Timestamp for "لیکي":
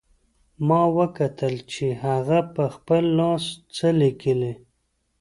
3.99-4.33